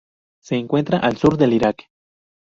[0.41, 1.85] Se encuentra al sur del Irak.